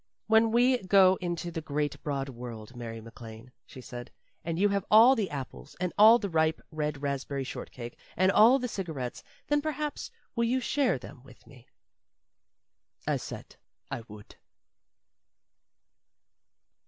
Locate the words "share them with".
10.59-11.45